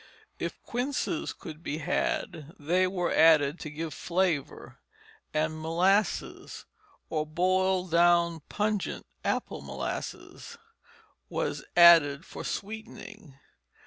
[0.39, 4.79] If quinces could be had, they were added to give flavor,
[5.31, 6.65] and molasses,
[7.07, 10.57] or boiled down pungent "apple molasses,"
[11.29, 13.37] was added for sweetening.